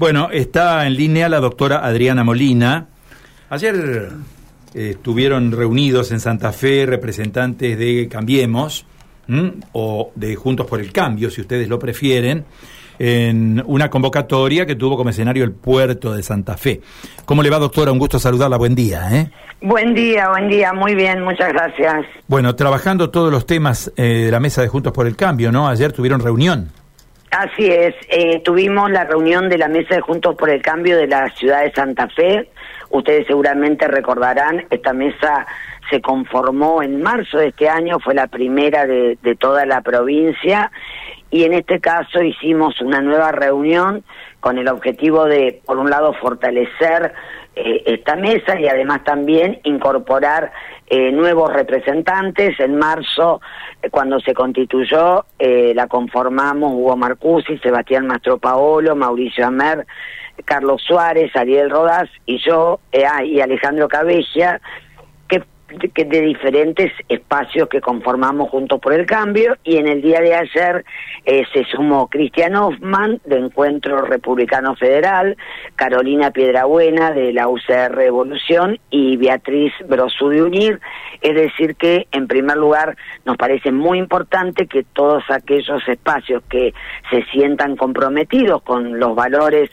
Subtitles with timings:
[0.00, 2.86] Bueno, está en línea la doctora Adriana Molina.
[3.50, 4.10] Ayer
[4.72, 8.86] eh, estuvieron reunidos en Santa Fe representantes de Cambiemos
[9.72, 12.44] o de Juntos por el Cambio, si ustedes lo prefieren,
[13.00, 16.80] en una convocatoria que tuvo como escenario el puerto de Santa Fe.
[17.24, 17.90] ¿Cómo le va, doctora?
[17.90, 18.56] Un gusto saludarla.
[18.56, 19.08] Buen día.
[19.10, 19.32] ¿eh?
[19.62, 20.72] Buen día, buen día.
[20.72, 22.06] Muy bien, muchas gracias.
[22.28, 25.66] Bueno, trabajando todos los temas eh, de la mesa de Juntos por el Cambio, ¿no?
[25.66, 26.70] Ayer tuvieron reunión.
[27.30, 31.06] Así es, eh, tuvimos la reunión de la Mesa de Juntos por el Cambio de
[31.06, 32.48] la ciudad de Santa Fe.
[32.90, 35.46] Ustedes seguramente recordarán, esta mesa
[35.90, 40.70] se conformó en marzo de este año, fue la primera de, toda la provincia
[41.30, 44.04] y en este caso hicimos una nueva reunión
[44.40, 47.12] con el objetivo de, por un lado, fortalecer
[47.60, 50.52] eh, esta mesa y además también incorporar
[50.86, 52.58] eh, nuevos representantes.
[52.60, 53.40] En marzo,
[53.82, 59.86] eh, cuando se constituyó, la conformamos Hugo Marcusi, Sebastián Mastro Paolo, Mauricio Amer,
[60.44, 62.78] Carlos Suárez, Ariel Rodas y yo,
[63.10, 64.60] ah, y Alejandro Cabella
[65.68, 70.34] de, de diferentes espacios que conformamos Juntos por el Cambio y en el día de
[70.34, 70.84] ayer
[71.24, 75.36] eh, se sumó Cristian Hoffman de Encuentro Republicano Federal,
[75.76, 80.80] Carolina Piedrabuena de la UCR Evolución y Beatriz Brosú de Unir.
[81.20, 86.72] Es decir que, en primer lugar, nos parece muy importante que todos aquellos espacios que
[87.10, 89.70] se sientan comprometidos con los valores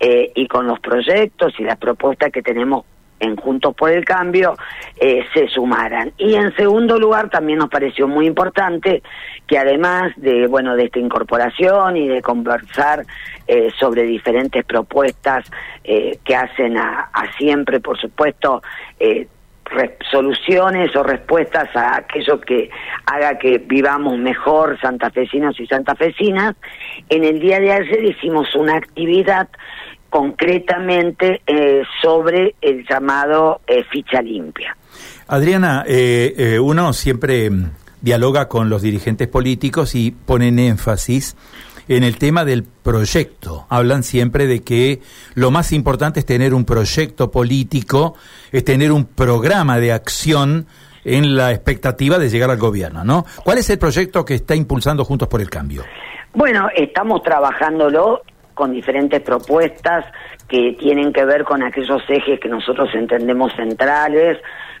[0.00, 2.84] eh, y con los proyectos y las propuestas que tenemos
[3.20, 4.56] en Juntos por el Cambio
[4.98, 6.12] eh, se sumaran.
[6.18, 9.02] Y en segundo lugar también nos pareció muy importante
[9.46, 13.04] que además de bueno de esta incorporación y de conversar
[13.46, 15.50] eh, sobre diferentes propuestas
[15.84, 18.62] eh, que hacen a, siempre, por supuesto,
[20.10, 22.70] soluciones o respuestas a aquello que
[23.06, 26.56] haga que vivamos mejor santafesinos y santafesinas,
[27.08, 29.48] en el día de ayer hicimos una actividad
[30.16, 34.74] concretamente eh, sobre el llamado eh, ficha limpia.
[35.26, 41.36] Adriana, eh, uno siempre mm, dialoga con los dirigentes políticos y ponen énfasis
[41.86, 43.66] en el tema del proyecto.
[43.68, 45.02] Hablan siempre de que
[45.34, 48.14] lo más importante es tener un proyecto político,
[48.52, 50.66] es tener un programa de acción
[51.04, 53.26] en la expectativa de llegar al gobierno, ¿no?
[53.44, 55.84] ¿Cuál es el proyecto que está impulsando Juntos por el Cambio?
[56.32, 58.22] Bueno, estamos trabajándolo
[58.56, 60.06] con diferentes propuestas
[60.48, 64.38] que tienen que ver con aquellos ejes que nosotros entendemos centrales,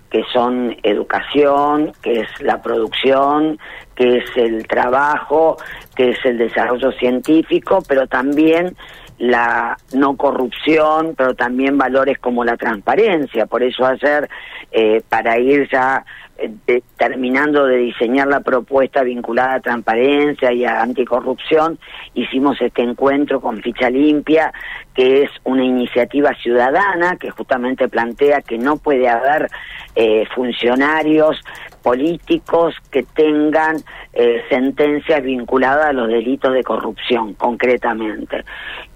[0.08, 3.58] que son educación, que es la producción,
[3.94, 5.58] que es el trabajo,
[5.94, 8.74] que es el desarrollo científico, pero también
[9.18, 13.44] la no corrupción, pero también valores como la transparencia.
[13.44, 14.26] Por eso ayer,
[14.72, 16.02] eh, para ir ya
[16.38, 21.78] eh, terminando de diseñar la propuesta vinculada a transparencia y a anticorrupción,
[22.14, 24.52] hicimos este encuentro con Ficha Limpia,
[24.94, 29.48] que es una iniciativa ciudadana que justamente plantea que no puede haber
[29.94, 31.40] eh, funcionarios
[31.86, 33.76] políticos que tengan
[34.12, 38.44] eh, sentencias vinculadas a los delitos de corrupción, concretamente.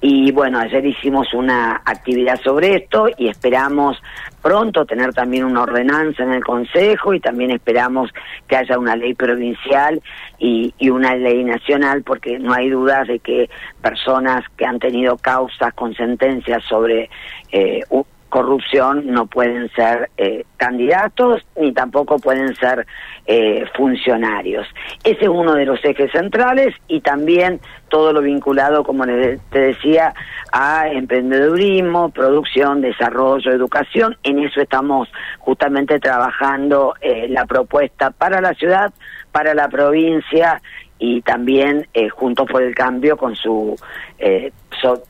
[0.00, 4.02] Y bueno, ayer hicimos una actividad sobre esto y esperamos
[4.42, 8.10] pronto tener también una ordenanza en el Consejo y también esperamos
[8.48, 10.02] que haya una ley provincial
[10.40, 13.48] y, una ley nacional porque no hay dudas de que
[13.80, 17.08] personas que han tenido causas con sentencias sobre
[17.52, 17.84] eh,
[18.30, 22.86] corrupción no pueden ser eh, candidatos ni tampoco pueden ser
[23.26, 24.66] eh, funcionarios.
[25.04, 30.14] Ese es uno de los ejes centrales y también todo lo vinculado, como te decía,
[30.52, 34.16] a emprendedurismo, producción, desarrollo, educación.
[34.22, 35.08] En eso estamos
[35.38, 38.92] justamente trabajando eh, la propuesta para la ciudad,
[39.32, 40.62] para la provincia
[41.00, 43.74] y también eh, Juntos por el Cambio con su
[44.18, 44.52] eh,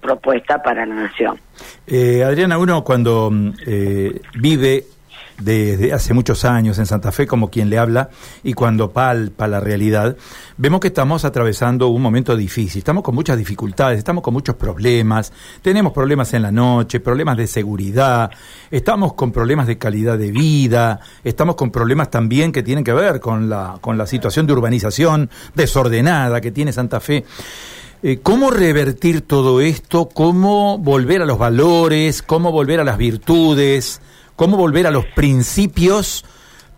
[0.01, 1.39] propuesta para la nación.
[1.87, 4.84] Eh, Adriana, uno cuando mm, eh, vive
[5.41, 8.11] desde hace muchos años en Santa Fe como quien le habla
[8.43, 10.17] y cuando palpa la realidad,
[10.56, 15.33] vemos que estamos atravesando un momento difícil, estamos con muchas dificultades, estamos con muchos problemas,
[15.62, 18.31] tenemos problemas en la noche, problemas de seguridad,
[18.71, 23.21] estamos con problemas de calidad de vida, estamos con problemas también que tienen que ver
[23.21, 27.25] con la, con la situación de urbanización desordenada que tiene Santa Fe.
[28.03, 30.09] Eh, ¿Cómo revertir todo esto?
[30.09, 32.22] ¿Cómo volver a los valores?
[32.22, 34.01] ¿Cómo volver a las virtudes?
[34.41, 36.25] Cómo volver a los principios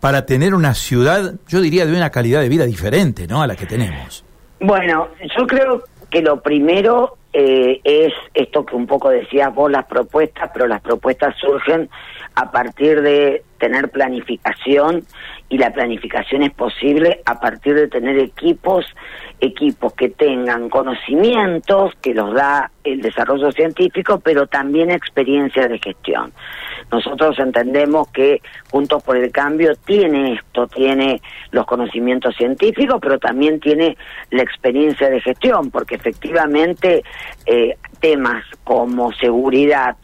[0.01, 3.41] para tener una ciudad, yo diría, de una calidad de vida diferente, ¿no?
[3.41, 4.25] A la que tenemos.
[4.59, 5.07] Bueno,
[5.37, 10.49] yo creo que lo primero eh, es esto que un poco decías vos, las propuestas,
[10.53, 11.89] pero las propuestas surgen
[12.35, 15.05] a partir de tener planificación
[15.53, 18.87] y la planificación es posible a partir de tener equipos,
[19.39, 26.33] equipos que tengan conocimientos que los da el desarrollo científico, pero también experiencia de gestión.
[26.91, 28.41] Nosotros entendemos que
[28.71, 31.21] Juntos por el Cambio tiene esto, tiene
[31.51, 33.95] los conocimientos científicos, pero también tiene
[34.31, 37.03] la experiencia de gestión, porque efectivamente
[37.45, 39.97] eh, temas como seguridad,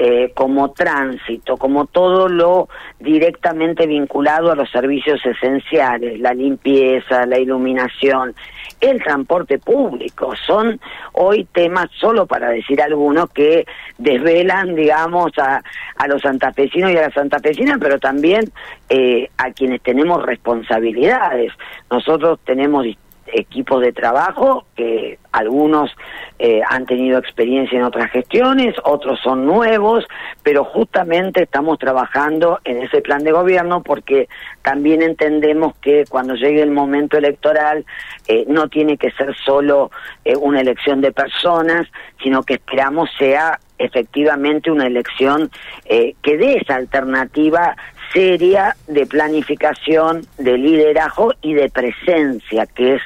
[0.00, 2.68] eh, como tránsito, como todo lo
[3.00, 8.34] directamente vinculado a los servicios esenciales, la limpieza, la iluminación,
[8.80, 10.80] el transporte público, son
[11.12, 13.66] hoy temas, solo para decir algunos, que
[13.98, 15.62] desvelan, digamos, a,
[15.96, 18.50] a los santafesinos y a las santafesinas, pero también
[18.88, 21.52] eh, a quienes tenemos responsabilidades.
[21.90, 22.86] Nosotros tenemos
[23.32, 25.90] equipos de trabajo que algunos
[26.38, 30.04] eh, han tenido experiencia en otras gestiones, otros son nuevos,
[30.42, 34.28] pero justamente estamos trabajando en ese plan de gobierno porque
[34.62, 37.84] también entendemos que cuando llegue el momento electoral
[38.26, 39.90] eh, no tiene que ser solo
[40.24, 41.86] eh, una elección de personas,
[42.22, 45.50] sino que esperamos sea efectivamente una elección
[45.86, 47.76] que dé esa alternativa
[48.12, 53.02] seria de planificación, de liderazgo y de presencia, que es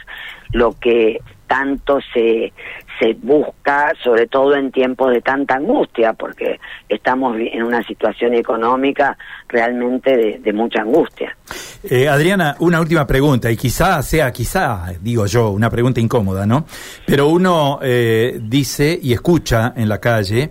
[0.53, 1.21] lo que
[1.53, 2.51] tanto se,
[2.99, 6.59] se busca, sobre todo en tiempos de tanta angustia, porque
[6.89, 9.19] estamos en una situación económica
[9.49, 11.37] realmente de, mucha angustia.
[11.83, 16.65] Eh, Adriana, una última pregunta, y quizá sea, quizá, digo yo, una pregunta incómoda, ¿no?
[17.07, 20.51] Pero uno eh, dice y escucha en la calle,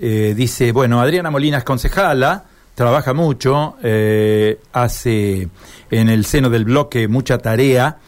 [0.00, 2.44] eh, dice, bueno, Adriana Molina es concejala,
[2.74, 5.50] trabaja mucho, eh, hace
[5.90, 7.98] en el seno del bloque mucha tarea,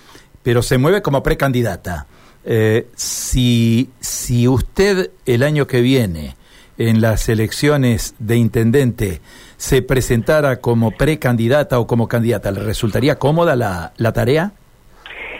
[0.43, 2.06] pero se mueve como precandidata.
[2.44, 6.35] Eh, si, si usted el año que viene
[6.79, 9.21] en las elecciones de intendente
[9.56, 14.53] se presentara como precandidata o como candidata, ¿le resultaría cómoda la, la tarea?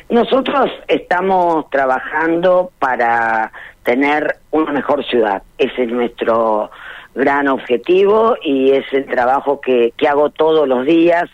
[0.09, 3.51] Nosotros estamos trabajando para
[3.83, 5.43] tener una mejor ciudad.
[5.59, 6.71] Ese es nuestro
[7.15, 11.25] gran objetivo y es el trabajo que, que hago todos los días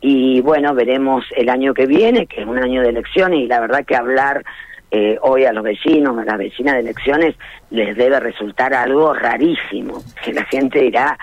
[0.00, 3.60] y bueno, veremos el año que viene, que es un año de elecciones y la
[3.60, 4.44] verdad que hablar
[4.90, 7.34] eh, hoy a los vecinos, a las vecinas de elecciones,
[7.70, 11.18] les debe resultar algo rarísimo, que la gente dirá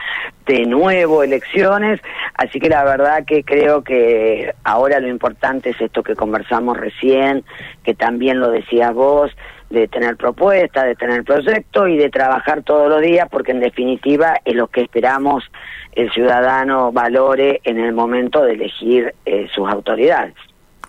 [0.46, 2.02] de nuevo elecciones,
[2.34, 7.46] así que la verdad que creo que ahora lo importante es esto que conversamos recién,
[7.84, 9.32] que también lo decías vos,
[9.70, 14.36] de tener propuestas, de tener proyectos y de trabajar todos los días, porque en definitiva
[14.46, 15.50] es lo que esperamos
[15.94, 20.36] el ciudadano valore en el momento de elegir eh, sus autoridades.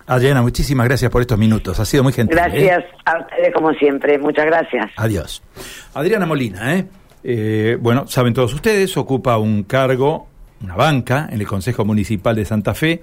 [0.07, 1.81] Adriana, muchísimas gracias por estos minutos.
[1.81, 2.37] Ha sido muy gentil.
[2.39, 2.43] ¿eh?
[2.43, 4.19] Gracias a ustedes como siempre.
[4.19, 4.91] Muchas gracias.
[4.97, 5.43] Adiós.
[5.95, 6.87] Adriana Molina, ¿eh?
[7.23, 7.79] ¿eh?
[7.81, 10.27] bueno, saben todos ustedes, ocupa un cargo,
[10.63, 13.03] una banca en el Consejo Municipal de Santa Fe.